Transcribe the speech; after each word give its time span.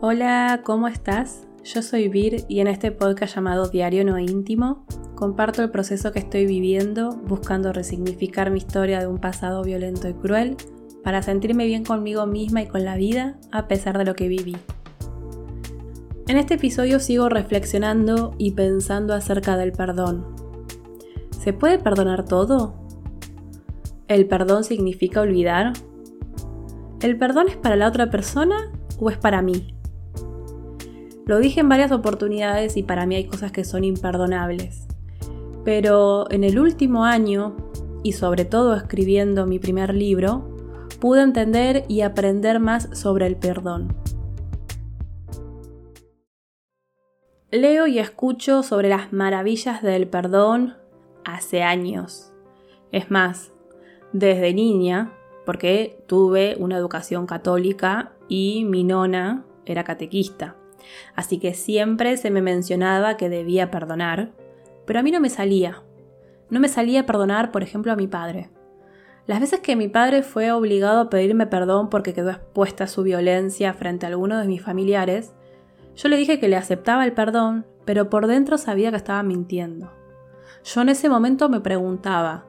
Hola, 0.00 0.60
¿cómo 0.62 0.86
estás? 0.86 1.48
Yo 1.64 1.82
soy 1.82 2.06
Vir 2.06 2.44
y 2.46 2.60
en 2.60 2.68
este 2.68 2.92
podcast 2.92 3.34
llamado 3.34 3.68
Diario 3.68 4.04
No 4.04 4.16
Íntimo 4.16 4.86
comparto 5.16 5.60
el 5.60 5.72
proceso 5.72 6.12
que 6.12 6.20
estoy 6.20 6.46
viviendo 6.46 7.16
buscando 7.16 7.72
resignificar 7.72 8.52
mi 8.52 8.58
historia 8.58 9.00
de 9.00 9.08
un 9.08 9.18
pasado 9.18 9.64
violento 9.64 10.08
y 10.08 10.14
cruel 10.14 10.56
para 11.02 11.20
sentirme 11.20 11.66
bien 11.66 11.84
conmigo 11.84 12.26
misma 12.26 12.62
y 12.62 12.68
con 12.68 12.84
la 12.84 12.94
vida 12.94 13.40
a 13.50 13.66
pesar 13.66 13.98
de 13.98 14.04
lo 14.04 14.14
que 14.14 14.28
viví. 14.28 14.56
En 16.28 16.36
este 16.36 16.54
episodio 16.54 17.00
sigo 17.00 17.28
reflexionando 17.28 18.36
y 18.38 18.52
pensando 18.52 19.14
acerca 19.14 19.56
del 19.56 19.72
perdón. 19.72 20.24
¿Se 21.30 21.52
puede 21.52 21.80
perdonar 21.80 22.24
todo? 22.24 22.74
¿El 24.06 24.28
perdón 24.28 24.62
significa 24.62 25.22
olvidar? 25.22 25.72
¿El 27.00 27.18
perdón 27.18 27.48
es 27.48 27.56
para 27.56 27.74
la 27.74 27.88
otra 27.88 28.10
persona 28.10 28.70
o 29.00 29.10
es 29.10 29.18
para 29.18 29.42
mí? 29.42 29.74
Lo 31.28 31.38
dije 31.38 31.60
en 31.60 31.68
varias 31.68 31.92
oportunidades 31.92 32.78
y 32.78 32.82
para 32.82 33.04
mí 33.04 33.14
hay 33.14 33.26
cosas 33.26 33.52
que 33.52 33.62
son 33.62 33.84
imperdonables. 33.84 34.88
Pero 35.62 36.24
en 36.30 36.42
el 36.42 36.58
último 36.58 37.04
año, 37.04 37.54
y 38.02 38.12
sobre 38.12 38.46
todo 38.46 38.74
escribiendo 38.74 39.46
mi 39.46 39.58
primer 39.58 39.92
libro, 39.92 40.56
pude 41.00 41.20
entender 41.20 41.84
y 41.86 42.00
aprender 42.00 42.60
más 42.60 42.88
sobre 42.98 43.26
el 43.26 43.36
perdón. 43.36 43.94
Leo 47.50 47.86
y 47.86 47.98
escucho 47.98 48.62
sobre 48.62 48.88
las 48.88 49.12
maravillas 49.12 49.82
del 49.82 50.08
perdón 50.08 50.76
hace 51.26 51.62
años. 51.62 52.32
Es 52.90 53.10
más, 53.10 53.52
desde 54.14 54.54
niña, 54.54 55.12
porque 55.44 56.02
tuve 56.06 56.56
una 56.58 56.78
educación 56.78 57.26
católica 57.26 58.12
y 58.30 58.64
mi 58.64 58.82
nona 58.82 59.44
era 59.66 59.84
catequista. 59.84 60.56
Así 61.14 61.38
que 61.38 61.54
siempre 61.54 62.16
se 62.16 62.30
me 62.30 62.42
mencionaba 62.42 63.16
que 63.16 63.28
debía 63.28 63.70
perdonar, 63.70 64.32
pero 64.86 65.00
a 65.00 65.02
mí 65.02 65.10
no 65.10 65.20
me 65.20 65.30
salía. 65.30 65.82
No 66.50 66.60
me 66.60 66.68
salía 66.68 67.06
perdonar, 67.06 67.50
por 67.50 67.62
ejemplo, 67.62 67.92
a 67.92 67.96
mi 67.96 68.06
padre. 68.06 68.50
Las 69.26 69.40
veces 69.40 69.60
que 69.60 69.76
mi 69.76 69.88
padre 69.88 70.22
fue 70.22 70.52
obligado 70.52 71.00
a 71.00 71.10
pedirme 71.10 71.46
perdón 71.46 71.90
porque 71.90 72.14
quedó 72.14 72.30
expuesta 72.30 72.84
a 72.84 72.88
su 72.88 73.02
violencia 73.02 73.74
frente 73.74 74.06
a 74.06 74.08
alguno 74.08 74.38
de 74.38 74.46
mis 74.46 74.62
familiares, 74.62 75.34
yo 75.94 76.08
le 76.08 76.16
dije 76.16 76.40
que 76.40 76.48
le 76.48 76.56
aceptaba 76.56 77.04
el 77.04 77.12
perdón, 77.12 77.66
pero 77.84 78.08
por 78.08 78.26
dentro 78.26 78.56
sabía 78.56 78.90
que 78.90 78.96
estaba 78.96 79.22
mintiendo. 79.22 79.92
Yo 80.64 80.80
en 80.80 80.88
ese 80.88 81.10
momento 81.10 81.48
me 81.48 81.60
preguntaba, 81.60 82.46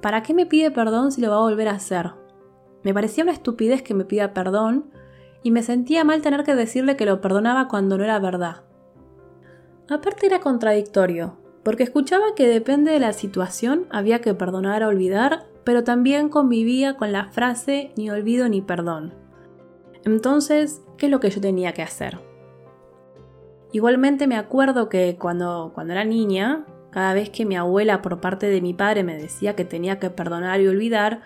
¿para 0.00 0.22
qué 0.22 0.34
me 0.34 0.46
pide 0.46 0.70
perdón 0.70 1.10
si 1.10 1.20
lo 1.20 1.30
va 1.30 1.36
a 1.36 1.40
volver 1.40 1.68
a 1.68 1.72
hacer? 1.72 2.12
Me 2.82 2.94
parecía 2.94 3.24
una 3.24 3.32
estupidez 3.32 3.82
que 3.82 3.94
me 3.94 4.04
pida 4.04 4.32
perdón 4.32 4.92
y 5.42 5.50
me 5.50 5.62
sentía 5.62 6.04
mal 6.04 6.22
tener 6.22 6.44
que 6.44 6.54
decirle 6.54 6.96
que 6.96 7.06
lo 7.06 7.20
perdonaba 7.20 7.68
cuando 7.68 7.98
no 7.98 8.04
era 8.04 8.18
verdad. 8.18 8.62
Aparte 9.90 10.26
era 10.26 10.40
contradictorio, 10.40 11.36
porque 11.62 11.82
escuchaba 11.82 12.34
que 12.34 12.48
depende 12.48 12.92
de 12.92 13.00
la 13.00 13.12
situación 13.12 13.86
había 13.90 14.20
que 14.20 14.34
perdonar 14.34 14.82
o 14.82 14.88
olvidar, 14.88 15.46
pero 15.64 15.84
también 15.84 16.28
convivía 16.28 16.96
con 16.96 17.12
la 17.12 17.26
frase 17.26 17.92
ni 17.96 18.10
olvido 18.10 18.48
ni 18.48 18.62
perdón. 18.62 19.14
Entonces, 20.04 20.82
¿qué 20.96 21.06
es 21.06 21.12
lo 21.12 21.20
que 21.20 21.30
yo 21.30 21.40
tenía 21.40 21.72
que 21.72 21.82
hacer? 21.82 22.18
Igualmente 23.72 24.26
me 24.26 24.36
acuerdo 24.36 24.88
que 24.88 25.16
cuando, 25.18 25.72
cuando 25.74 25.92
era 25.92 26.04
niña, 26.04 26.66
cada 26.90 27.14
vez 27.14 27.30
que 27.30 27.46
mi 27.46 27.56
abuela 27.56 28.02
por 28.02 28.20
parte 28.20 28.46
de 28.46 28.60
mi 28.60 28.74
padre 28.74 29.02
me 29.02 29.16
decía 29.16 29.56
que 29.56 29.64
tenía 29.64 29.98
que 29.98 30.10
perdonar 30.10 30.60
y 30.60 30.68
olvidar, 30.68 31.22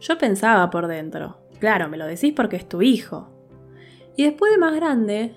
yo 0.00 0.16
pensaba 0.18 0.70
por 0.70 0.86
dentro, 0.86 1.38
claro, 1.58 1.88
me 1.88 1.96
lo 1.96 2.06
decís 2.06 2.32
porque 2.34 2.56
es 2.56 2.68
tu 2.68 2.80
hijo, 2.80 3.28
y 4.20 4.24
después 4.24 4.52
de 4.52 4.58
más 4.58 4.76
grande, 4.76 5.34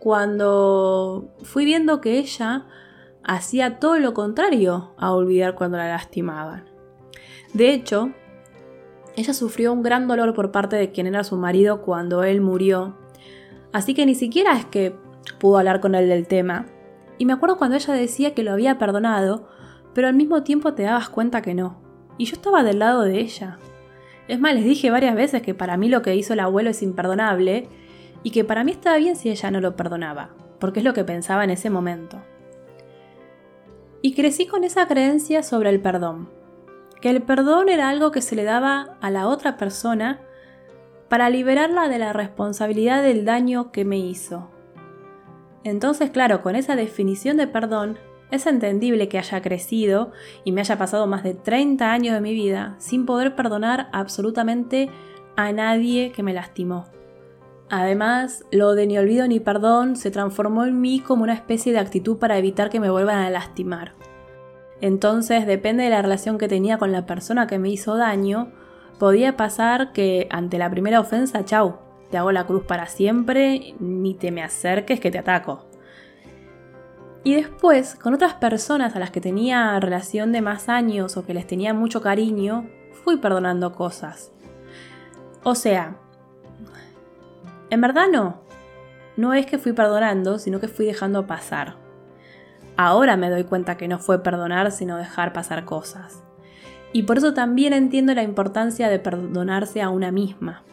cuando 0.00 1.28
fui 1.44 1.64
viendo 1.64 2.00
que 2.00 2.18
ella 2.18 2.66
hacía 3.22 3.78
todo 3.78 3.96
lo 4.00 4.12
contrario 4.12 4.92
a 4.96 5.12
olvidar 5.12 5.54
cuando 5.54 5.76
la 5.76 5.86
lastimaban. 5.86 6.64
De 7.54 7.72
hecho, 7.72 8.10
ella 9.14 9.32
sufrió 9.32 9.72
un 9.72 9.84
gran 9.84 10.08
dolor 10.08 10.34
por 10.34 10.50
parte 10.50 10.74
de 10.74 10.90
quien 10.90 11.06
era 11.06 11.22
su 11.22 11.36
marido 11.36 11.82
cuando 11.82 12.24
él 12.24 12.40
murió, 12.40 12.96
así 13.72 13.94
que 13.94 14.04
ni 14.04 14.16
siquiera 14.16 14.58
es 14.58 14.64
que 14.64 14.96
pudo 15.38 15.58
hablar 15.58 15.78
con 15.78 15.94
él 15.94 16.08
del 16.08 16.26
tema. 16.26 16.66
Y 17.18 17.24
me 17.24 17.34
acuerdo 17.34 17.56
cuando 17.56 17.76
ella 17.76 17.94
decía 17.94 18.34
que 18.34 18.42
lo 18.42 18.50
había 18.50 18.78
perdonado, 18.78 19.46
pero 19.94 20.08
al 20.08 20.14
mismo 20.14 20.42
tiempo 20.42 20.74
te 20.74 20.82
dabas 20.82 21.08
cuenta 21.08 21.40
que 21.40 21.54
no. 21.54 21.80
Y 22.18 22.24
yo 22.24 22.34
estaba 22.34 22.64
del 22.64 22.80
lado 22.80 23.02
de 23.02 23.20
ella. 23.20 23.58
Es 24.26 24.40
más, 24.40 24.54
les 24.56 24.64
dije 24.64 24.90
varias 24.90 25.14
veces 25.14 25.40
que 25.42 25.54
para 25.54 25.76
mí 25.76 25.88
lo 25.88 26.02
que 26.02 26.16
hizo 26.16 26.32
el 26.32 26.40
abuelo 26.40 26.70
es 26.70 26.82
imperdonable 26.82 27.68
y 28.22 28.30
que 28.30 28.44
para 28.44 28.64
mí 28.64 28.72
estaba 28.72 28.96
bien 28.96 29.16
si 29.16 29.30
ella 29.30 29.50
no 29.50 29.60
lo 29.60 29.76
perdonaba, 29.76 30.30
porque 30.58 30.80
es 30.80 30.84
lo 30.84 30.94
que 30.94 31.04
pensaba 31.04 31.44
en 31.44 31.50
ese 31.50 31.70
momento. 31.70 32.22
Y 34.00 34.14
crecí 34.14 34.46
con 34.46 34.64
esa 34.64 34.86
creencia 34.86 35.42
sobre 35.42 35.70
el 35.70 35.80
perdón, 35.80 36.28
que 37.00 37.10
el 37.10 37.22
perdón 37.22 37.68
era 37.68 37.88
algo 37.88 38.10
que 38.10 38.22
se 38.22 38.36
le 38.36 38.44
daba 38.44 38.96
a 39.00 39.10
la 39.10 39.26
otra 39.26 39.56
persona 39.56 40.20
para 41.08 41.30
liberarla 41.30 41.88
de 41.88 41.98
la 41.98 42.12
responsabilidad 42.12 43.02
del 43.02 43.24
daño 43.24 43.70
que 43.72 43.84
me 43.84 43.98
hizo. 43.98 44.48
Entonces, 45.64 46.10
claro, 46.10 46.42
con 46.42 46.56
esa 46.56 46.76
definición 46.76 47.36
de 47.36 47.46
perdón, 47.46 47.98
es 48.30 48.46
entendible 48.46 49.08
que 49.08 49.18
haya 49.18 49.42
crecido 49.42 50.10
y 50.42 50.52
me 50.52 50.62
haya 50.62 50.78
pasado 50.78 51.06
más 51.06 51.22
de 51.22 51.34
30 51.34 51.92
años 51.92 52.14
de 52.14 52.20
mi 52.20 52.32
vida 52.32 52.76
sin 52.78 53.04
poder 53.04 53.36
perdonar 53.36 53.90
absolutamente 53.92 54.88
a 55.36 55.52
nadie 55.52 56.12
que 56.12 56.22
me 56.22 56.32
lastimó. 56.32 56.86
Además, 57.74 58.44
lo 58.50 58.74
de 58.74 58.86
ni 58.86 58.98
olvido 58.98 59.26
ni 59.26 59.40
perdón 59.40 59.96
se 59.96 60.10
transformó 60.10 60.66
en 60.66 60.78
mí 60.82 61.00
como 61.00 61.22
una 61.22 61.32
especie 61.32 61.72
de 61.72 61.78
actitud 61.78 62.18
para 62.18 62.36
evitar 62.36 62.68
que 62.68 62.80
me 62.80 62.90
vuelvan 62.90 63.20
a 63.20 63.30
lastimar. 63.30 63.92
Entonces, 64.82 65.46
depende 65.46 65.84
de 65.84 65.88
la 65.88 66.02
relación 66.02 66.36
que 66.36 66.48
tenía 66.48 66.76
con 66.76 66.92
la 66.92 67.06
persona 67.06 67.46
que 67.46 67.58
me 67.58 67.70
hizo 67.70 67.96
daño, 67.96 68.52
podía 68.98 69.38
pasar 69.38 69.94
que 69.94 70.28
ante 70.30 70.58
la 70.58 70.68
primera 70.68 71.00
ofensa, 71.00 71.46
chau, 71.46 71.76
te 72.10 72.18
hago 72.18 72.30
la 72.30 72.44
cruz 72.44 72.62
para 72.64 72.88
siempre, 72.88 73.74
ni 73.80 74.12
te 74.12 74.32
me 74.32 74.42
acerques 74.42 75.00
que 75.00 75.10
te 75.10 75.20
ataco. 75.20 75.64
Y 77.24 77.36
después, 77.36 77.94
con 77.94 78.12
otras 78.12 78.34
personas 78.34 78.94
a 78.96 78.98
las 78.98 79.10
que 79.10 79.22
tenía 79.22 79.80
relación 79.80 80.30
de 80.32 80.42
más 80.42 80.68
años 80.68 81.16
o 81.16 81.24
que 81.24 81.32
les 81.32 81.46
tenía 81.46 81.72
mucho 81.72 82.02
cariño, 82.02 82.66
fui 83.02 83.16
perdonando 83.16 83.72
cosas. 83.72 84.30
O 85.42 85.54
sea, 85.54 85.96
en 87.72 87.80
verdad 87.80 88.08
no. 88.12 88.42
No 89.16 89.32
es 89.32 89.46
que 89.46 89.56
fui 89.56 89.72
perdonando, 89.72 90.38
sino 90.38 90.60
que 90.60 90.68
fui 90.68 90.84
dejando 90.84 91.26
pasar. 91.26 91.76
Ahora 92.76 93.16
me 93.16 93.30
doy 93.30 93.44
cuenta 93.44 93.78
que 93.78 93.88
no 93.88 93.98
fue 93.98 94.22
perdonar, 94.22 94.72
sino 94.72 94.98
dejar 94.98 95.32
pasar 95.32 95.64
cosas. 95.64 96.22
Y 96.92 97.04
por 97.04 97.16
eso 97.16 97.32
también 97.32 97.72
entiendo 97.72 98.12
la 98.12 98.24
importancia 98.24 98.90
de 98.90 98.98
perdonarse 98.98 99.80
a 99.80 99.88
una 99.88 100.12
misma. 100.12 100.64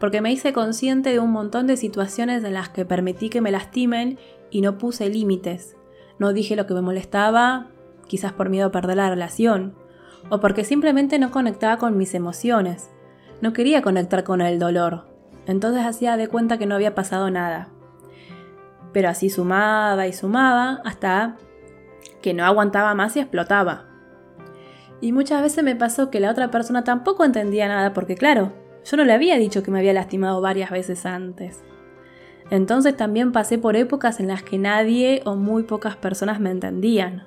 Porque 0.00 0.22
me 0.22 0.32
hice 0.32 0.54
consciente 0.54 1.10
de 1.10 1.18
un 1.18 1.32
montón 1.32 1.66
de 1.66 1.76
situaciones 1.76 2.42
en 2.44 2.54
las 2.54 2.70
que 2.70 2.86
permití 2.86 3.28
que 3.28 3.42
me 3.42 3.50
lastimen 3.50 4.18
y 4.50 4.62
no 4.62 4.78
puse 4.78 5.10
límites. 5.10 5.76
No 6.18 6.32
dije 6.32 6.56
lo 6.56 6.66
que 6.66 6.72
me 6.72 6.80
molestaba, 6.80 7.66
quizás 8.06 8.32
por 8.32 8.48
miedo 8.48 8.68
a 8.68 8.72
perder 8.72 8.96
la 8.96 9.10
relación, 9.10 9.74
o 10.30 10.40
porque 10.40 10.64
simplemente 10.64 11.18
no 11.18 11.30
conectaba 11.30 11.76
con 11.76 11.98
mis 11.98 12.14
emociones. 12.14 12.88
No 13.42 13.52
quería 13.52 13.82
conectar 13.82 14.24
con 14.24 14.40
el 14.40 14.58
dolor, 14.58 15.14
entonces 15.46 15.84
hacía 15.84 16.16
de 16.16 16.28
cuenta 16.28 16.58
que 16.58 16.66
no 16.66 16.74
había 16.74 16.94
pasado 16.94 17.30
nada. 17.30 17.68
Pero 18.92 19.08
así 19.08 19.30
sumaba 19.30 20.06
y 20.06 20.12
sumaba 20.12 20.80
hasta 20.84 21.36
que 22.22 22.34
no 22.34 22.44
aguantaba 22.44 22.94
más 22.94 23.16
y 23.16 23.20
explotaba. 23.20 23.84
Y 25.00 25.12
muchas 25.12 25.42
veces 25.42 25.62
me 25.62 25.76
pasó 25.76 26.10
que 26.10 26.20
la 26.20 26.30
otra 26.30 26.50
persona 26.50 26.84
tampoco 26.84 27.24
entendía 27.24 27.68
nada 27.68 27.92
porque 27.92 28.16
claro, 28.16 28.52
yo 28.84 28.96
no 28.96 29.04
le 29.04 29.12
había 29.12 29.36
dicho 29.36 29.62
que 29.62 29.70
me 29.70 29.78
había 29.78 29.92
lastimado 29.92 30.40
varias 30.40 30.70
veces 30.70 31.06
antes. 31.06 31.62
Entonces 32.50 32.96
también 32.96 33.32
pasé 33.32 33.58
por 33.58 33.76
épocas 33.76 34.20
en 34.20 34.28
las 34.28 34.42
que 34.42 34.58
nadie 34.58 35.22
o 35.24 35.34
muy 35.34 35.64
pocas 35.64 35.96
personas 35.96 36.40
me 36.40 36.50
entendían. 36.50 37.24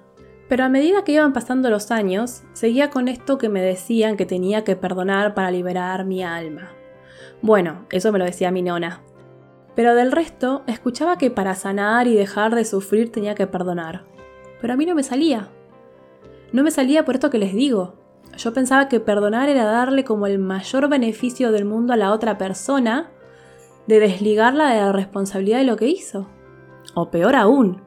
Pero 0.48 0.63
a 0.63 0.69
medida 0.69 1.04
que 1.04 1.12
iban 1.12 1.33
pasando 1.33 1.69
los 1.69 1.92
años, 1.92 2.44
seguía 2.54 2.89
con 2.89 3.07
esto 3.07 3.38
que 3.38 3.50
me 3.50 3.62
decían 3.62 4.18
que 4.18 4.25
tenía 4.25 4.63
que 4.63 4.75
perdonar 4.75 5.36
para 5.36 5.51
liberar 5.51 6.06
mi 6.06 6.24
alma. 6.24 6.72
Bueno, 7.41 7.86
eso 7.91 8.12
me 8.12 8.19
lo 8.19 8.25
decía 8.25 8.51
mi 8.51 8.62
nona. 8.62 9.01
Pero 9.75 9.95
del 9.95 10.12
resto, 10.12 10.63
escuchaba 10.68 11.18
que 11.18 11.31
para 11.31 11.56
sanar 11.56 12.07
y 12.07 12.15
dejar 12.15 12.53
de 12.53 12.65
sufrir 12.65 13.12
tenía 13.12 13.36
que 13.36 13.47
perdonar. 13.47 14.03
Pero 14.59 14.74
a 14.74 14.77
mí 14.77 14.86
no 14.86 14.95
me 14.95 15.03
salía. 15.03 15.50
No 16.51 16.63
me 16.63 16.71
salía 16.71 17.06
por 17.06 17.15
esto 17.15 17.30
que 17.30 17.38
les 17.38 17.53
digo. 17.53 17.95
Yo 18.38 18.53
pensaba 18.53 18.89
que 18.89 19.00
perdonar 19.00 19.50
era 19.50 19.63
darle 19.63 20.03
como 20.03 20.27
el 20.27 20.39
mayor 20.39 20.89
beneficio 20.89 21.51
del 21.51 21.65
mundo 21.65 21.94
a 21.94 21.97
la 21.97 22.12
otra 22.12 22.38
persona, 22.38 23.12
de 23.88 24.00
desligarla 24.00 24.69
de 24.69 24.81
la 24.81 24.91
responsabilidad 24.91 25.59
de 25.59 25.63
lo 25.63 25.77
que 25.77 25.88
hizo. 25.88 26.27
O 26.94 27.09
peor 27.09 27.36
aún, 27.36 27.81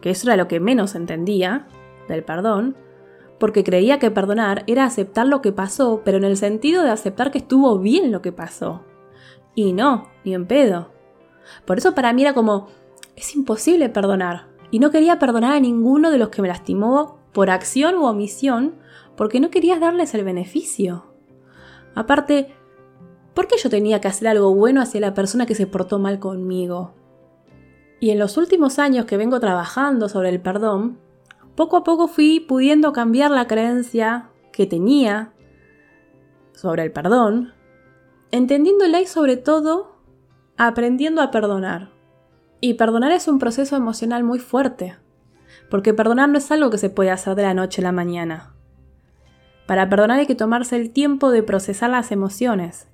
que 0.00 0.10
eso 0.10 0.28
era 0.28 0.36
lo 0.36 0.48
que 0.48 0.60
menos 0.60 0.94
entendía 0.94 1.66
del 2.08 2.24
perdón, 2.24 2.76
porque 3.44 3.62
creía 3.62 3.98
que 3.98 4.10
perdonar 4.10 4.64
era 4.66 4.86
aceptar 4.86 5.26
lo 5.26 5.42
que 5.42 5.52
pasó, 5.52 6.00
pero 6.02 6.16
en 6.16 6.24
el 6.24 6.38
sentido 6.38 6.82
de 6.82 6.88
aceptar 6.88 7.30
que 7.30 7.36
estuvo 7.36 7.78
bien 7.78 8.10
lo 8.10 8.22
que 8.22 8.32
pasó. 8.32 8.86
Y 9.54 9.74
no, 9.74 10.08
ni 10.24 10.32
en 10.32 10.46
pedo. 10.46 10.92
Por 11.66 11.76
eso 11.76 11.94
para 11.94 12.14
mí 12.14 12.22
era 12.22 12.32
como, 12.32 12.68
es 13.16 13.36
imposible 13.36 13.90
perdonar. 13.90 14.46
Y 14.70 14.78
no 14.78 14.90
quería 14.90 15.18
perdonar 15.18 15.52
a 15.52 15.60
ninguno 15.60 16.10
de 16.10 16.16
los 16.16 16.30
que 16.30 16.40
me 16.40 16.48
lastimó 16.48 17.18
por 17.34 17.50
acción 17.50 17.96
u 17.96 18.06
omisión, 18.06 18.76
porque 19.14 19.40
no 19.40 19.50
querías 19.50 19.78
darles 19.78 20.14
el 20.14 20.24
beneficio. 20.24 21.04
Aparte, 21.94 22.54
¿por 23.34 23.46
qué 23.46 23.56
yo 23.58 23.68
tenía 23.68 24.00
que 24.00 24.08
hacer 24.08 24.26
algo 24.26 24.54
bueno 24.54 24.80
hacia 24.80 25.02
la 25.02 25.12
persona 25.12 25.44
que 25.44 25.54
se 25.54 25.66
portó 25.66 25.98
mal 25.98 26.18
conmigo? 26.18 26.94
Y 28.00 28.08
en 28.08 28.18
los 28.18 28.38
últimos 28.38 28.78
años 28.78 29.04
que 29.04 29.18
vengo 29.18 29.38
trabajando 29.38 30.08
sobre 30.08 30.30
el 30.30 30.40
perdón, 30.40 31.03
poco 31.56 31.76
a 31.76 31.84
poco 31.84 32.08
fui 32.08 32.40
pudiendo 32.40 32.92
cambiar 32.92 33.30
la 33.30 33.46
creencia 33.46 34.30
que 34.52 34.66
tenía 34.66 35.32
sobre 36.52 36.82
el 36.82 36.92
perdón, 36.92 37.52
entendiéndola 38.30 39.00
y 39.00 39.06
sobre 39.06 39.36
todo 39.36 39.96
aprendiendo 40.56 41.20
a 41.22 41.30
perdonar. 41.30 41.90
Y 42.60 42.74
perdonar 42.74 43.12
es 43.12 43.28
un 43.28 43.38
proceso 43.38 43.76
emocional 43.76 44.24
muy 44.24 44.38
fuerte, 44.38 44.96
porque 45.70 45.94
perdonar 45.94 46.28
no 46.28 46.38
es 46.38 46.50
algo 46.50 46.70
que 46.70 46.78
se 46.78 46.90
puede 46.90 47.10
hacer 47.10 47.34
de 47.34 47.42
la 47.42 47.54
noche 47.54 47.82
a 47.82 47.84
la 47.84 47.92
mañana. 47.92 48.54
Para 49.66 49.88
perdonar 49.88 50.20
hay 50.20 50.26
que 50.26 50.34
tomarse 50.34 50.76
el 50.76 50.90
tiempo 50.90 51.30
de 51.30 51.42
procesar 51.42 51.90
las 51.90 52.12
emociones, 52.12 52.88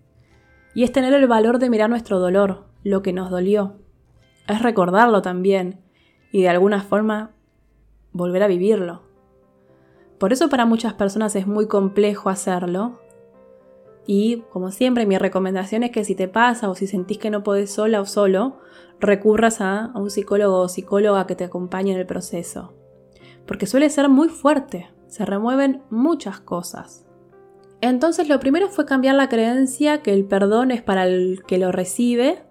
y 0.74 0.84
es 0.84 0.92
tener 0.92 1.12
el 1.12 1.26
valor 1.26 1.58
de 1.58 1.70
mirar 1.70 1.90
nuestro 1.90 2.18
dolor, 2.18 2.66
lo 2.84 3.02
que 3.02 3.12
nos 3.12 3.30
dolió. 3.30 3.76
Es 4.48 4.62
recordarlo 4.62 5.22
también, 5.22 5.80
y 6.32 6.42
de 6.42 6.48
alguna 6.48 6.80
forma 6.80 7.32
volver 8.12 8.42
a 8.42 8.48
vivirlo. 8.48 9.02
Por 10.18 10.32
eso 10.32 10.48
para 10.48 10.66
muchas 10.66 10.94
personas 10.94 11.34
es 11.36 11.46
muy 11.46 11.66
complejo 11.66 12.28
hacerlo. 12.28 13.00
Y 14.06 14.42
como 14.50 14.70
siempre 14.70 15.06
mi 15.06 15.16
recomendación 15.16 15.82
es 15.82 15.90
que 15.90 16.04
si 16.04 16.14
te 16.14 16.28
pasa 16.28 16.68
o 16.68 16.74
si 16.74 16.86
sentís 16.86 17.18
que 17.18 17.30
no 17.30 17.42
podés 17.42 17.70
sola 17.70 18.00
o 18.00 18.06
solo, 18.06 18.58
recurras 18.98 19.60
a, 19.60 19.92
un 19.94 20.10
psicólogo 20.10 20.58
o 20.58 20.68
psicóloga 20.68 21.26
que 21.26 21.36
te 21.36 21.44
acompañe 21.44 21.92
en 21.92 21.98
el 21.98 22.06
proceso. 22.06 22.74
Porque 23.46 23.66
suele 23.66 23.88
ser 23.88 24.08
muy 24.08 24.28
fuerte, 24.28 24.90
se 25.06 25.24
remueven 25.24 25.82
muchas 25.90 26.40
cosas. 26.40 27.06
Entonces 27.80 28.28
lo 28.28 28.38
primero 28.40 28.68
fue 28.68 28.84
cambiar 28.84 29.14
la 29.14 29.28
creencia 29.28 30.02
que 30.02 30.12
el 30.12 30.24
perdón 30.26 30.70
es 30.70 30.82
para 30.82 31.06
el 31.06 31.42
que 31.46 31.56
lo 31.56 31.72
recibe, 31.72 32.42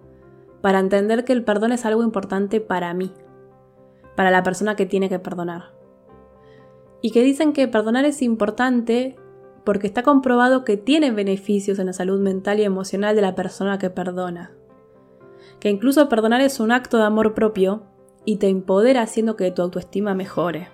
para 0.60 0.80
entender 0.80 1.24
que 1.24 1.32
el 1.32 1.44
perdón 1.44 1.72
es 1.72 1.86
algo 1.86 2.02
importante 2.02 2.60
para 2.60 2.92
mí, 2.94 3.12
para 4.20 4.30
la 4.30 4.42
persona 4.42 4.76
que 4.76 4.84
tiene 4.84 5.08
que 5.08 5.18
perdonar. 5.18 5.72
Y 7.00 7.10
que 7.10 7.22
dicen 7.22 7.54
que 7.54 7.66
perdonar 7.66 8.04
es 8.04 8.20
importante 8.20 9.16
porque 9.64 9.86
está 9.86 10.02
comprobado 10.02 10.62
que 10.62 10.76
tiene 10.76 11.10
beneficios 11.10 11.78
en 11.78 11.86
la 11.86 11.94
salud 11.94 12.20
mental 12.20 12.60
y 12.60 12.64
emocional 12.64 13.16
de 13.16 13.22
la 13.22 13.34
persona 13.34 13.78
que 13.78 13.88
perdona 13.88 14.52
que 15.60 15.68
incluso 15.68 16.08
perdonar 16.08 16.40
es 16.40 16.58
un 16.58 16.72
acto 16.72 16.96
de 16.96 17.04
amor 17.04 17.34
propio 17.34 17.82
y 18.24 18.36
te 18.36 18.48
empodera 18.48 19.02
haciendo 19.02 19.36
que 19.36 19.50
tu 19.50 19.62
autoestima 19.62 20.14
mejore. 20.14 20.68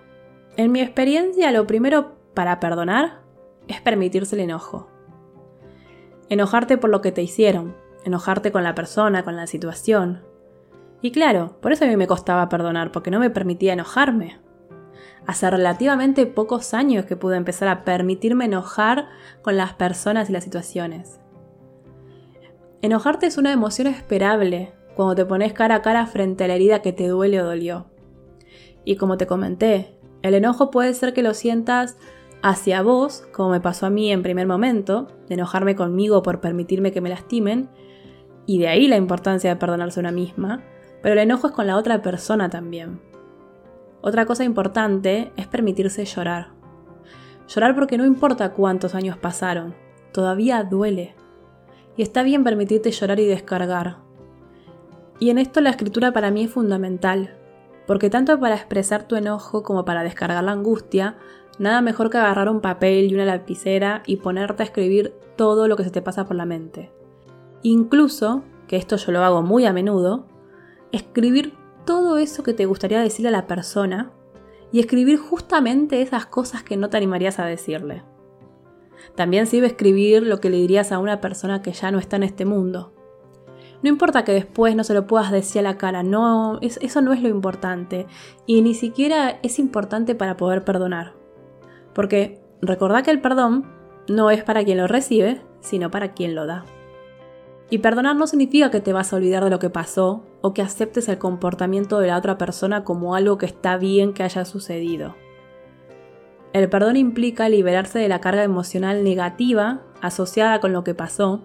En 0.57 0.73
mi 0.73 0.81
experiencia, 0.81 1.51
lo 1.53 1.67
primero 1.67 2.13
para 2.35 2.61
perdonar 2.61 3.21
es 3.69 3.81
permitirse 3.81 4.37
el 4.37 4.43
enojo. 4.43 4.89
Enojarte 6.29 6.79
por 6.79 6.91
lo 6.91 7.03
que 7.03 7.13
te 7.13 7.23
hicieron, 7.23 7.77
enojarte 8.05 8.53
con 8.53 8.63
la 8.63 8.75
persona, 8.75 9.25
con 9.25 9.37
la 9.37 9.47
situación. 9.47 10.23
Y 11.07 11.13
claro, 11.13 11.57
por 11.63 11.71
eso 11.71 11.85
a 11.85 11.87
mí 11.87 11.97
me 11.97 12.09
costaba 12.09 12.49
perdonar, 12.49 12.91
porque 12.91 13.13
no 13.13 13.21
me 13.21 13.31
permitía 13.31 13.75
enojarme. 13.75 14.41
Hace 15.25 15.49
relativamente 15.49 16.27
pocos 16.27 16.75
años 16.75 17.05
que 17.05 17.15
pude 17.15 17.37
empezar 17.37 17.69
a 17.69 17.85
permitirme 17.85 18.47
enojar 18.47 19.07
con 19.41 19.57
las 19.57 19.73
personas 19.75 20.29
y 20.29 20.33
las 20.33 20.43
situaciones. 20.43 21.21
Enojarte 22.83 23.27
es 23.27 23.39
una 23.39 23.53
emoción 23.53 23.87
esperable 23.87 24.73
cuando 24.97 25.15
te 25.15 25.25
pones 25.25 25.53
cara 25.53 25.77
a 25.77 25.83
cara 25.83 26.09
frente 26.09 26.43
a 26.43 26.49
la 26.49 26.55
herida 26.55 26.83
que 26.83 26.93
te 26.93 27.07
duele 27.07 27.41
o 27.41 27.45
dolió. 27.45 27.87
Y 28.85 28.97
como 28.97 29.17
te 29.17 29.29
comenté, 29.29 29.97
el 30.23 30.35
enojo 30.35 30.73
puede 30.73 30.93
ser 30.93 31.13
que 31.13 31.23
lo 31.23 31.35
sientas 31.35 31.97
hacia 32.43 32.83
vos, 32.83 33.29
como 33.33 33.51
me 33.51 33.61
pasó 33.61 33.87
a 33.87 33.91
mí 33.91 34.11
en 34.11 34.25
primer 34.25 34.49
momento, 34.49 35.07
de 35.29 35.35
enojarme 35.35 35.77
conmigo 35.77 36.25
por 36.25 36.41
permitirme 36.41 36.91
que 36.91 37.01
me 37.01 37.11
lastimen, 37.11 37.71
y 38.45 38.59
de 38.59 38.67
ahí 38.67 38.89
la 38.89 38.97
importancia 38.97 39.51
de 39.51 39.57
perdonarse 39.57 40.01
una 40.01 40.11
misma, 40.11 40.65
pero 41.07 41.21
el 41.21 41.29
enojo 41.29 41.47
es 41.47 41.53
con 41.53 41.69
la 41.69 41.77
otra 41.77 42.03
persona 42.03 42.51
también. 42.51 43.01
Otra 44.01 44.27
cosa 44.27 44.43
importante 44.43 45.31
es 45.37 45.47
permitirse 45.47 46.05
llorar. 46.05 46.49
Llorar 47.47 47.77
porque 47.77 47.97
no 47.97 48.05
importa 48.05 48.55
cuántos 48.55 48.97
años 48.97 49.17
pasaron, 49.17 49.77
todavía 50.11 50.65
duele. 50.65 51.15
Y 51.97 52.03
está 52.03 52.25
bien 52.25 52.43
permitirte 52.43 52.91
llorar 52.91 53.21
y 53.21 53.25
descargar. 53.25 53.99
Y 55.21 55.31
en 55.31 55.39
esto 55.39 55.61
la 55.61 55.71
escritura 55.71 56.13
para 56.13 56.33
mí 56.33 56.43
es 56.43 56.51
fundamental, 56.51 57.37
porque 57.87 58.11
tanto 58.11 58.41
para 58.41 58.57
expresar 58.57 59.05
tu 59.05 59.15
enojo 59.15 59.63
como 59.63 59.85
para 59.85 60.03
descargar 60.03 60.43
la 60.43 60.51
angustia, 60.51 61.19
nada 61.61 61.83
mejor 61.83 62.11
que 62.11 62.19
agarrar 62.19 62.49
un 62.49 62.61
papel 62.61 63.13
y 63.13 63.15
una 63.15 63.27
lapicera 63.27 64.03
y 64.07 64.17
ponerte 64.17 64.65
a 64.65 64.67
escribir 64.67 65.15
todo 65.37 65.69
lo 65.69 65.77
que 65.77 65.85
se 65.85 65.91
te 65.91 66.03
pasa 66.03 66.25
por 66.25 66.35
la 66.35 66.47
mente. 66.47 66.91
Incluso, 67.63 68.43
que 68.67 68.77
esto 68.77 68.97
yo 68.97 69.13
lo 69.13 69.23
hago 69.23 69.43
muy 69.43 69.67
a 69.67 69.73
menudo, 69.73 70.27
escribir 70.97 71.55
todo 71.85 72.19
eso 72.19 72.43
que 72.43 72.55
te 72.55 72.67
gustaría 72.67 73.01
decirle 73.01 73.29
a 73.29 73.33
la 73.33 73.47
persona 73.47 74.13
y 74.73 74.81
escribir 74.81 75.19
justamente 75.19 76.03
esas 76.03 76.27
cosas 76.27 76.63
que 76.63 76.77
no 76.77 76.91
te 76.91 76.97
animarías 76.97 77.39
a 77.39 77.47
decirle. 77.47 78.03
También 79.15 79.47
sirve 79.47 79.69
escribir 79.69 80.23
lo 80.23 80.41
que 80.41 80.51
le 80.51 80.57
dirías 80.57 80.93
a 80.93 80.99
una 80.99 81.21
persona 81.21 81.63
que 81.63 81.73
ya 81.73 81.91
no 81.91 81.99
está 81.99 82.17
en 82.17 82.25
este 82.25 82.45
mundo. 82.45 82.93
No 83.83 83.89
importa 83.89 84.25
que 84.25 84.33
después 84.33 84.75
no 84.75 84.85
se 84.85 84.95
lo 84.95 85.07
puedas 85.07 85.31
decir 85.31 85.61
a 85.61 85.63
la 85.63 85.79
cara, 85.79 86.03
no, 86.03 86.59
eso 86.61 87.03
no 87.03 87.13
es 87.13 87.23
lo 87.23 87.29
importante. 87.29 88.07
Y 88.47 88.63
ni 88.63 88.75
siquiera 88.75 89.39
es 89.43 89.59
importante 89.59 90.15
para 90.15 90.37
poder 90.37 90.65
perdonar. 90.65 91.15
Porque 91.95 92.41
recordá 92.61 93.03
que 93.03 93.11
el 93.11 93.21
perdón 93.21 93.71
no 94.09 94.31
es 94.31 94.43
para 94.43 94.65
quien 94.65 94.79
lo 94.79 94.87
recibe, 94.87 95.41
sino 95.61 95.91
para 95.91 96.13
quien 96.13 96.35
lo 96.35 96.47
da. 96.47 96.65
Y 97.71 97.79
perdonar 97.79 98.17
no 98.17 98.27
significa 98.27 98.71
que 98.71 98.81
te 98.81 98.93
vas 98.93 99.13
a 99.13 99.17
olvidar 99.17 99.45
de 99.45 99.51
lo 99.51 99.59
que 99.59 99.71
pasó 99.71 100.25
o 100.47 100.55
que 100.55 100.63
aceptes 100.63 101.09
el 101.09 101.19
comportamiento 101.19 101.99
de 101.99 102.07
la 102.07 102.17
otra 102.17 102.39
persona 102.39 102.85
como 102.85 103.17
algo 103.17 103.37
que 103.37 103.47
está 103.47 103.79
bien 103.79 104.13
que 104.13 104.23
haya 104.23 104.45
sucedido. 104.45 105.17
El 106.53 106.69
perdón 106.69 106.97
implica 106.97 107.49
liberarse 107.49 107.99
de 107.99 108.09
la 108.09 108.21
carga 108.21 108.45
emocional 108.45 109.03
negativa 109.03 109.83
asociada 110.01 110.61
con 110.61 110.73
lo 110.73 110.85
que 110.85 110.95
pasó, 110.95 111.41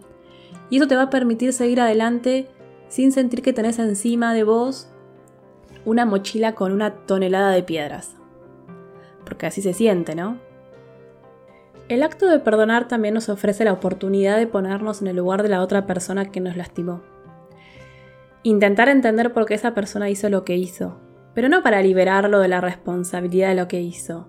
y 0.70 0.78
eso 0.78 0.88
te 0.88 0.96
va 0.96 1.04
a 1.04 1.10
permitir 1.10 1.52
seguir 1.52 1.82
adelante 1.82 2.48
sin 2.90 3.12
sentir 3.12 3.42
que 3.42 3.54
tenés 3.54 3.80
encima 3.80 4.36
de 4.36 4.44
vos 4.44 4.88
una 5.84 6.06
mochila 6.06 6.54
con 6.54 6.72
una 6.72 6.94
tonelada 6.94 7.50
de 7.50 7.64
piedras. 7.64 8.16
Porque 9.26 9.48
así 9.48 9.64
se 9.64 9.74
siente, 9.74 10.14
¿no? 10.14 10.38
El 11.90 12.04
acto 12.04 12.28
de 12.28 12.38
perdonar 12.38 12.88
también 12.88 13.16
nos 13.16 13.30
ofrece 13.30 13.66
la 13.66 13.74
oportunidad 13.74 14.38
de 14.38 14.46
ponernos 14.46 15.02
en 15.02 15.08
el 15.08 15.16
lugar 15.16 15.42
de 15.42 15.50
la 15.50 15.62
otra 15.62 15.88
persona 15.88 16.26
que 16.32 16.40
nos 16.40 16.56
lastimó. 16.56 17.02
Intentar 18.44 18.90
entender 18.90 19.34
por 19.34 19.46
qué 19.46 19.54
esa 19.54 19.74
persona 19.76 20.10
hizo 20.10 20.30
lo 20.30 20.44
que 20.44 20.58
hizo, 20.58 21.00
pero 21.36 21.48
no 21.48 21.62
para 21.62 21.82
liberarlo 21.82 22.40
de 22.40 22.48
la 22.48 22.60
responsabilidad 22.60 23.50
de 23.50 23.56
lo 23.56 23.68
que 23.68 23.82
hizo, 23.82 24.28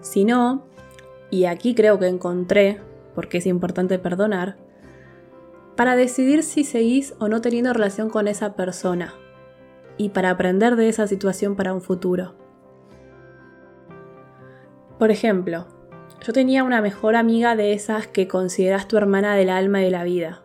sino, 0.00 0.64
y 1.30 1.44
aquí 1.44 1.74
creo 1.74 1.98
que 1.98 2.06
encontré, 2.06 2.80
porque 3.14 3.38
es 3.38 3.46
importante 3.46 3.98
perdonar, 3.98 4.56
para 5.76 5.94
decidir 5.94 6.42
si 6.42 6.64
seguís 6.64 7.14
o 7.18 7.28
no 7.28 7.40
teniendo 7.40 7.72
relación 7.72 8.08
con 8.08 8.28
esa 8.28 8.54
persona 8.54 9.14
y 9.96 10.08
para 10.08 10.30
aprender 10.30 10.76
de 10.76 10.88
esa 10.88 11.06
situación 11.06 11.54
para 11.54 11.74
un 11.74 11.82
futuro. 11.82 12.34
Por 14.98 15.10
ejemplo, 15.10 15.66
yo 16.26 16.32
tenía 16.32 16.64
una 16.64 16.80
mejor 16.80 17.14
amiga 17.14 17.54
de 17.54 17.74
esas 17.74 18.06
que 18.06 18.26
consideras 18.26 18.88
tu 18.88 18.96
hermana 18.96 19.36
del 19.36 19.50
alma 19.50 19.80
y 19.80 19.84
de 19.84 19.90
la 19.90 20.02
vida. 20.02 20.42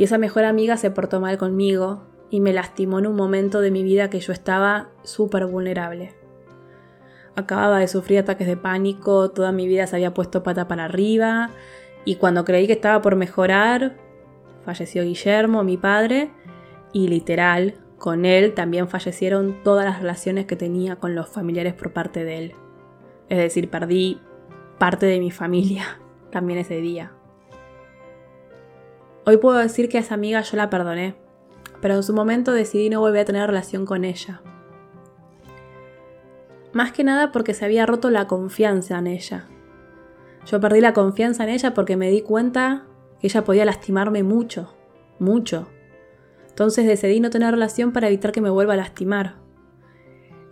Y 0.00 0.04
esa 0.04 0.16
mejor 0.16 0.46
amiga 0.46 0.78
se 0.78 0.90
portó 0.90 1.20
mal 1.20 1.36
conmigo 1.36 2.04
y 2.30 2.40
me 2.40 2.54
lastimó 2.54 3.00
en 3.00 3.06
un 3.06 3.16
momento 3.16 3.60
de 3.60 3.70
mi 3.70 3.82
vida 3.82 4.08
que 4.08 4.18
yo 4.18 4.32
estaba 4.32 4.88
súper 5.02 5.44
vulnerable. 5.44 6.14
Acababa 7.36 7.80
de 7.80 7.86
sufrir 7.86 8.20
ataques 8.20 8.46
de 8.46 8.56
pánico, 8.56 9.30
toda 9.30 9.52
mi 9.52 9.68
vida 9.68 9.86
se 9.86 9.96
había 9.96 10.14
puesto 10.14 10.42
pata 10.42 10.66
para 10.68 10.86
arriba 10.86 11.50
y 12.06 12.14
cuando 12.14 12.46
creí 12.46 12.66
que 12.66 12.72
estaba 12.72 13.02
por 13.02 13.14
mejorar, 13.14 13.98
falleció 14.64 15.02
Guillermo, 15.02 15.64
mi 15.64 15.76
padre, 15.76 16.30
y 16.94 17.08
literal, 17.08 17.74
con 17.98 18.24
él 18.24 18.54
también 18.54 18.88
fallecieron 18.88 19.62
todas 19.62 19.84
las 19.84 20.00
relaciones 20.00 20.46
que 20.46 20.56
tenía 20.56 20.96
con 20.96 21.14
los 21.14 21.28
familiares 21.28 21.74
por 21.74 21.92
parte 21.92 22.24
de 22.24 22.38
él. 22.38 22.54
Es 23.28 23.36
decir, 23.36 23.68
perdí 23.68 24.18
parte 24.78 25.04
de 25.04 25.20
mi 25.20 25.30
familia 25.30 26.00
también 26.30 26.58
ese 26.58 26.80
día. 26.80 27.12
Hoy 29.26 29.36
puedo 29.36 29.58
decir 29.58 29.88
que 29.88 29.98
a 29.98 30.00
esa 30.00 30.14
amiga 30.14 30.40
yo 30.40 30.56
la 30.56 30.70
perdoné, 30.70 31.14
pero 31.80 31.94
en 31.94 32.02
su 32.02 32.14
momento 32.14 32.52
decidí 32.52 32.88
no 32.88 33.00
volver 33.00 33.22
a 33.22 33.24
tener 33.26 33.46
relación 33.46 33.84
con 33.84 34.04
ella. 34.04 34.42
Más 36.72 36.92
que 36.92 37.04
nada 37.04 37.32
porque 37.32 37.52
se 37.52 37.64
había 37.64 37.84
roto 37.84 38.10
la 38.10 38.26
confianza 38.26 38.98
en 38.98 39.08
ella. 39.08 39.48
Yo 40.46 40.60
perdí 40.60 40.80
la 40.80 40.94
confianza 40.94 41.44
en 41.44 41.50
ella 41.50 41.74
porque 41.74 41.96
me 41.96 42.10
di 42.10 42.22
cuenta 42.22 42.86
que 43.20 43.26
ella 43.26 43.44
podía 43.44 43.64
lastimarme 43.64 44.22
mucho, 44.22 44.74
mucho. 45.18 45.68
Entonces 46.48 46.86
decidí 46.86 47.20
no 47.20 47.30
tener 47.30 47.52
relación 47.52 47.92
para 47.92 48.08
evitar 48.08 48.32
que 48.32 48.40
me 48.40 48.50
vuelva 48.50 48.74
a 48.74 48.78
lastimar. 48.78 49.36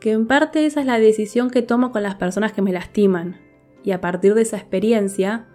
Que 0.00 0.12
en 0.12 0.26
parte 0.26 0.66
esa 0.66 0.80
es 0.80 0.86
la 0.86 0.98
decisión 0.98 1.50
que 1.50 1.62
tomo 1.62 1.90
con 1.90 2.02
las 2.02 2.16
personas 2.16 2.52
que 2.52 2.62
me 2.62 2.72
lastiman. 2.72 3.40
Y 3.82 3.92
a 3.92 4.00
partir 4.00 4.34
de 4.34 4.42
esa 4.42 4.56
experiencia, 4.56 5.48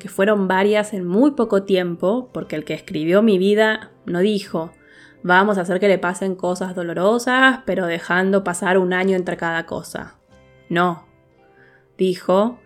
que 0.00 0.08
fueron 0.08 0.48
varias 0.48 0.92
en 0.92 1.06
muy 1.06 1.32
poco 1.32 1.62
tiempo, 1.62 2.28
porque 2.32 2.56
el 2.56 2.64
que 2.64 2.74
escribió 2.74 3.22
mi 3.22 3.38
vida 3.38 3.92
no 4.06 4.18
dijo, 4.18 4.72
vamos 5.22 5.58
a 5.58 5.60
hacer 5.60 5.78
que 5.78 5.86
le 5.86 5.98
pasen 5.98 6.34
cosas 6.34 6.74
dolorosas, 6.74 7.60
pero 7.66 7.86
dejando 7.86 8.42
pasar 8.42 8.78
un 8.78 8.92
año 8.92 9.14
entre 9.14 9.36
cada 9.36 9.66
cosa. 9.66 10.16
No. 10.68 11.06
Dijo, 11.96 12.58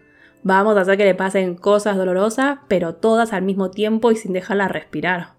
vamos 0.42 0.78
a 0.78 0.82
hacer 0.82 0.96
que 0.96 1.04
le 1.04 1.14
pasen 1.14 1.56
cosas 1.56 1.98
dolorosas, 1.98 2.60
pero 2.68 2.94
todas 2.94 3.34
al 3.34 3.42
mismo 3.42 3.70
tiempo 3.70 4.10
y 4.10 4.16
sin 4.16 4.32
dejarla 4.32 4.68
respirar. 4.68 5.34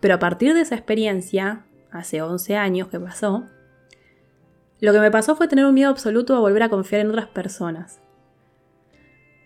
Pero 0.00 0.14
a 0.14 0.18
partir 0.18 0.54
de 0.54 0.62
esa 0.62 0.76
experiencia, 0.76 1.66
hace 1.90 2.22
11 2.22 2.56
años 2.56 2.88
que 2.88 2.98
pasó, 2.98 3.44
lo 4.80 4.92
que 4.92 5.00
me 5.00 5.10
pasó 5.10 5.36
fue 5.36 5.48
tener 5.48 5.66
un 5.66 5.74
miedo 5.74 5.90
absoluto 5.90 6.34
a 6.34 6.40
volver 6.40 6.62
a 6.62 6.70
confiar 6.70 7.02
en 7.02 7.10
otras 7.10 7.26
personas. 7.26 8.00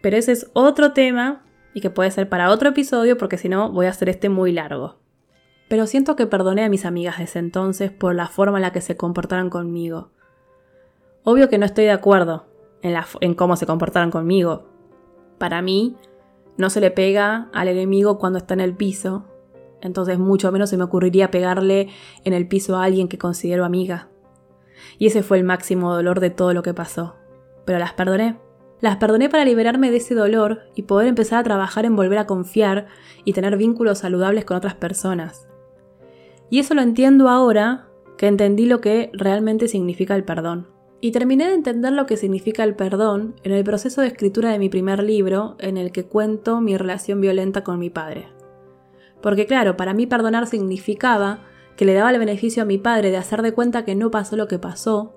Pero 0.04 0.18
ese 0.18 0.32
es 0.32 0.50
otro 0.52 0.92
tema 0.92 1.46
y 1.72 1.80
que 1.80 1.88
puede 1.88 2.10
ser 2.10 2.28
para 2.28 2.50
otro 2.50 2.68
episodio 2.68 3.16
porque 3.16 3.38
si 3.38 3.48
no 3.48 3.72
voy 3.72 3.86
a 3.86 3.88
hacer 3.88 4.10
este 4.10 4.28
muy 4.28 4.52
largo. 4.52 4.96
Pero 5.66 5.86
siento 5.86 6.14
que 6.14 6.26
perdoné 6.26 6.62
a 6.62 6.68
mis 6.68 6.84
amigas 6.84 7.16
desde 7.20 7.40
entonces 7.40 7.90
por 7.90 8.14
la 8.14 8.28
forma 8.28 8.58
en 8.58 8.62
la 8.62 8.70
que 8.70 8.82
se 8.82 8.98
comportaron 8.98 9.48
conmigo. 9.48 10.10
Obvio 11.22 11.48
que 11.48 11.56
no 11.56 11.64
estoy 11.64 11.86
de 11.86 11.92
acuerdo 11.92 12.44
en, 12.82 12.94
en 13.22 13.32
cómo 13.32 13.56
se 13.56 13.64
comportaron 13.64 14.10
conmigo. 14.10 14.66
Para 15.38 15.62
mí, 15.62 15.96
no 16.58 16.68
se 16.68 16.82
le 16.82 16.90
pega 16.90 17.48
al 17.54 17.68
enemigo 17.68 18.18
cuando 18.18 18.40
está 18.40 18.52
en 18.52 18.60
el 18.60 18.76
piso, 18.76 19.24
entonces 19.80 20.18
mucho 20.18 20.52
menos 20.52 20.68
se 20.68 20.76
me 20.76 20.84
ocurriría 20.84 21.30
pegarle 21.30 21.88
en 22.24 22.34
el 22.34 22.46
piso 22.46 22.76
a 22.76 22.84
alguien 22.84 23.08
que 23.08 23.16
considero 23.16 23.64
amiga. 23.64 24.10
Y 24.98 25.06
ese 25.06 25.22
fue 25.22 25.38
el 25.38 25.44
máximo 25.44 25.94
dolor 25.94 26.20
de 26.20 26.28
todo 26.28 26.52
lo 26.52 26.62
que 26.62 26.74
pasó. 26.74 27.16
Pero 27.64 27.78
las 27.78 27.94
perdoné. 27.94 28.43
Las 28.84 28.98
perdoné 28.98 29.30
para 29.30 29.46
liberarme 29.46 29.90
de 29.90 29.96
ese 29.96 30.14
dolor 30.14 30.60
y 30.74 30.82
poder 30.82 31.08
empezar 31.08 31.38
a 31.38 31.42
trabajar 31.42 31.86
en 31.86 31.96
volver 31.96 32.18
a 32.18 32.26
confiar 32.26 32.86
y 33.24 33.32
tener 33.32 33.56
vínculos 33.56 34.00
saludables 34.00 34.44
con 34.44 34.58
otras 34.58 34.74
personas. 34.74 35.48
Y 36.50 36.58
eso 36.58 36.74
lo 36.74 36.82
entiendo 36.82 37.30
ahora 37.30 37.88
que 38.18 38.26
entendí 38.26 38.66
lo 38.66 38.82
que 38.82 39.10
realmente 39.14 39.68
significa 39.68 40.14
el 40.14 40.24
perdón. 40.24 40.68
Y 41.00 41.12
terminé 41.12 41.46
de 41.46 41.54
entender 41.54 41.94
lo 41.94 42.04
que 42.04 42.18
significa 42.18 42.62
el 42.62 42.76
perdón 42.76 43.36
en 43.42 43.52
el 43.52 43.64
proceso 43.64 44.02
de 44.02 44.08
escritura 44.08 44.50
de 44.50 44.58
mi 44.58 44.68
primer 44.68 45.02
libro 45.02 45.56
en 45.60 45.78
el 45.78 45.90
que 45.90 46.04
cuento 46.04 46.60
mi 46.60 46.76
relación 46.76 47.22
violenta 47.22 47.64
con 47.64 47.78
mi 47.78 47.88
padre. 47.88 48.28
Porque 49.22 49.46
claro, 49.46 49.78
para 49.78 49.94
mí 49.94 50.06
perdonar 50.06 50.46
significaba 50.46 51.38
que 51.78 51.86
le 51.86 51.94
daba 51.94 52.10
el 52.10 52.18
beneficio 52.18 52.62
a 52.62 52.66
mi 52.66 52.76
padre 52.76 53.10
de 53.10 53.16
hacer 53.16 53.40
de 53.40 53.54
cuenta 53.54 53.86
que 53.86 53.94
no 53.94 54.10
pasó 54.10 54.36
lo 54.36 54.46
que 54.46 54.58
pasó, 54.58 55.14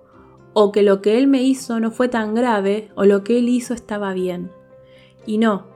o 0.60 0.72
que 0.72 0.82
lo 0.82 1.04
que 1.04 1.20
él 1.20 1.28
me 1.28 1.44
hizo 1.44 1.80
no 1.80 1.92
fue 1.92 2.08
tan 2.08 2.34
grave, 2.34 2.90
o 2.96 3.06
lo 3.06 3.24
que 3.24 3.38
él 3.38 3.48
hizo 3.48 3.76
estaba 3.76 4.12
bien. 4.14 4.50
Y 5.28 5.38
no, 5.38 5.68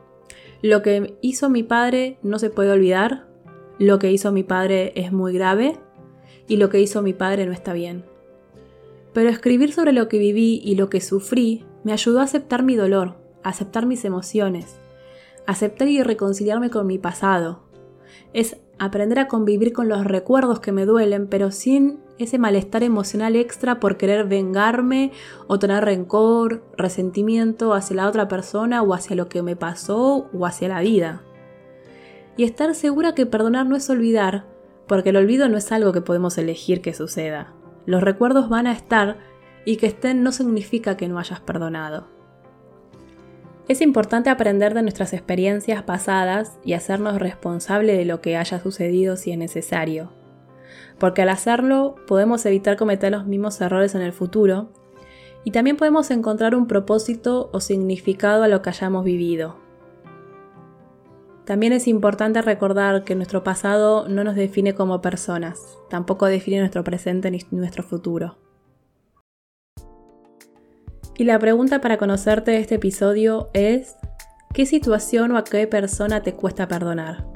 lo 0.64 0.82
que 0.82 1.20
hizo 1.22 1.52
mi 1.52 1.62
padre 1.62 2.18
no 2.24 2.40
se 2.40 2.50
puede 2.50 2.72
olvidar, 2.72 3.28
lo 3.78 4.00
que 4.00 4.12
hizo 4.12 4.32
mi 4.32 4.42
padre 4.42 4.92
es 4.96 5.12
muy 5.12 5.34
grave, 5.34 5.78
y 6.48 6.58
lo 6.58 6.70
que 6.70 6.82
hizo 6.82 7.04
mi 7.04 7.14
padre 7.14 7.46
no 7.46 7.52
está 7.52 7.74
bien. 7.74 8.06
Pero 9.14 9.30
escribir 9.30 9.72
sobre 9.72 9.94
lo 9.94 10.08
que 10.08 10.18
viví 10.18 10.60
y 10.66 10.74
lo 10.74 10.90
que 10.90 11.00
sufrí 11.00 11.64
me 11.84 11.94
ayudó 11.94 12.20
a 12.20 12.24
aceptar 12.24 12.64
mi 12.64 12.76
dolor, 12.76 13.18
a 13.44 13.50
aceptar 13.50 13.86
mis 13.86 14.04
emociones, 14.04 14.80
aceptar 15.46 15.90
y 15.90 16.02
reconciliarme 16.02 16.72
con 16.72 16.88
mi 16.88 16.98
pasado. 16.98 17.62
Es 18.34 18.58
aprender 18.80 19.20
a 19.20 19.28
convivir 19.28 19.74
con 19.74 19.90
los 19.90 20.06
recuerdos 20.06 20.60
que 20.60 20.72
me 20.72 20.88
duelen, 20.88 21.28
pero 21.28 21.52
sin 21.52 22.00
ese 22.22 22.38
malestar 22.38 22.84
emocional 22.84 23.36
extra 23.36 23.80
por 23.80 23.98
querer 23.98 24.26
vengarme 24.26 25.12
o 25.48 25.60
tener 25.60 25.84
rencor, 25.84 26.64
resentimiento 26.78 27.74
hacia 27.74 27.98
la 27.98 28.08
otra 28.08 28.28
persona 28.28 28.82
o 28.82 28.94
hacia 28.94 29.16
lo 29.16 29.28
que 29.30 29.44
me 29.44 29.56
pasó 29.56 30.30
o 30.34 30.46
hacia 30.46 30.68
la 30.68 30.82
vida. 30.82 31.24
Y 32.38 32.44
estar 32.44 32.74
segura 32.76 33.14
que 33.14 33.26
perdonar 33.26 33.66
no 33.66 33.76
es 33.76 33.90
olvidar, 33.90 34.46
porque 34.88 35.10
el 35.10 35.18
olvido 35.18 35.50
no 35.50 35.58
es 35.58 35.72
algo 35.72 35.92
que 35.92 36.02
podemos 36.02 36.38
elegir 36.38 36.82
que 36.82 36.94
suceda. 36.94 37.54
Los 37.86 38.04
recuerdos 38.04 38.50
van 38.50 38.68
a 38.68 38.72
estar 38.72 39.18
y 39.66 39.78
que 39.78 39.88
estén 39.88 40.24
no 40.24 40.32
significa 40.32 40.98
que 40.98 41.08
no 41.08 41.20
hayas 41.20 41.40
perdonado. 41.40 42.08
Es 43.68 43.82
importante 43.82 44.30
aprender 44.30 44.74
de 44.74 44.82
nuestras 44.82 45.14
experiencias 45.14 45.84
pasadas 45.84 46.58
y 46.66 46.74
hacernos 46.74 47.20
responsable 47.20 47.96
de 47.96 48.06
lo 48.06 48.20
que 48.20 48.36
haya 48.36 48.60
sucedido 48.60 49.16
si 49.16 49.32
es 49.32 49.38
necesario, 49.38 50.12
porque 51.00 51.22
al 51.22 51.30
hacerlo 51.30 51.96
podemos 52.08 52.46
evitar 52.46 52.78
cometer 52.78 53.12
los 53.12 53.26
mismos 53.26 53.60
errores 53.62 53.96
en 53.96 54.02
el 54.02 54.14
futuro 54.14 54.70
y 55.44 55.52
también 55.52 55.78
podemos 55.78 56.12
encontrar 56.12 56.56
un 56.56 56.68
propósito 56.68 57.50
o 57.54 57.60
significado 57.60 58.44
a 58.44 58.48
lo 58.48 58.62
que 58.62 58.70
hayamos 58.70 59.04
vivido. 59.04 59.56
También 61.46 61.74
es 61.74 61.88
importante 61.88 62.42
recordar 62.42 63.04
que 63.04 63.16
nuestro 63.16 63.44
pasado 63.44 64.08
no 64.08 64.24
nos 64.24 64.36
define 64.36 64.76
como 64.76 65.02
personas, 65.02 65.60
tampoco 65.90 66.28
define 66.28 66.60
nuestro 66.60 66.84
presente 66.84 67.32
ni 67.32 67.40
nuestro 67.52 67.84
futuro. 67.84 68.38
Y 71.18 71.24
la 71.24 71.38
pregunta 71.40 71.82
para 71.82 71.98
conocerte 71.98 72.52
de 72.52 72.60
este 72.60 72.76
episodio 72.76 73.50
es, 73.54 73.96
¿qué 74.54 74.66
situación 74.66 75.32
o 75.32 75.38
a 75.38 75.44
qué 75.44 75.68
persona 75.68 76.22
te 76.22 76.34
cuesta 76.36 76.68
perdonar? 76.68 77.28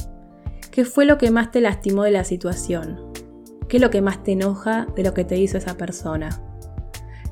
¿Qué 0.72 0.86
fue 0.86 1.06
lo 1.06 1.18
que 1.18 1.32
más 1.32 1.52
te 1.52 1.62
lastimó 1.62 2.04
de 2.04 2.12
la 2.12 2.24
situación? 2.24 3.25
¿Qué 3.68 3.78
es 3.78 3.82
lo 3.82 3.90
que 3.90 4.02
más 4.02 4.24
te 4.24 4.34
enoja 4.34 4.88
de 4.96 5.04
lo 5.04 5.14
que 5.14 5.26
te 5.26 5.38
hizo 5.38 5.58
esa 5.58 5.76
persona? 5.76 6.42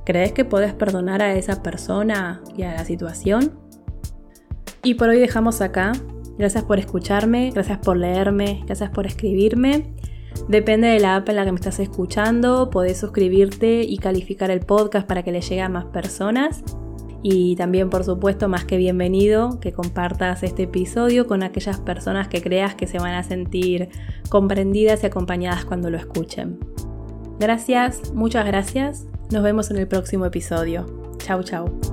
¿Crees 0.05 0.33
que 0.33 0.45
podés 0.45 0.73
perdonar 0.73 1.21
a 1.21 1.35
esa 1.35 1.63
persona 1.63 2.41
y 2.57 2.63
a 2.63 2.73
la 2.73 2.85
situación? 2.85 3.59
Y 4.83 4.95
por 4.95 5.09
hoy 5.09 5.19
dejamos 5.19 5.61
acá. 5.61 5.93
Gracias 6.37 6.63
por 6.63 6.79
escucharme, 6.79 7.51
gracias 7.51 7.77
por 7.77 7.95
leerme, 7.95 8.63
gracias 8.65 8.89
por 8.89 9.05
escribirme. 9.05 9.93
Depende 10.49 10.87
de 10.87 10.99
la 10.99 11.15
app 11.15 11.29
en 11.29 11.35
la 11.35 11.45
que 11.45 11.51
me 11.51 11.57
estás 11.57 11.79
escuchando, 11.79 12.69
podés 12.69 12.97
suscribirte 12.97 13.83
y 13.83 13.97
calificar 13.97 14.49
el 14.49 14.61
podcast 14.61 15.07
para 15.07 15.23
que 15.23 15.31
le 15.31 15.41
llegue 15.41 15.61
a 15.61 15.69
más 15.69 15.85
personas. 15.85 16.63
Y 17.23 17.55
también, 17.55 17.89
por 17.89 18.03
supuesto, 18.03 18.49
más 18.49 18.65
que 18.65 18.75
bienvenido 18.75 19.61
que 19.61 19.71
compartas 19.71 20.43
este 20.43 20.63
episodio 20.63 21.25
con 21.25 21.41
aquellas 21.41 21.79
personas 21.79 22.27
que 22.27 22.41
creas 22.41 22.75
que 22.75 22.85
se 22.85 22.99
van 22.99 23.13
a 23.13 23.23
sentir 23.23 23.87
comprendidas 24.29 25.03
y 25.03 25.05
acompañadas 25.05 25.63
cuando 25.63 25.89
lo 25.89 25.97
escuchen. 25.97 26.59
Gracias, 27.39 28.13
muchas 28.13 28.45
gracias. 28.45 29.07
Nos 29.31 29.41
vemos 29.41 29.71
en 29.71 29.77
el 29.77 29.87
próximo 29.87 30.25
episodio. 30.25 30.85
Chau, 31.17 31.41
chau. 31.43 31.92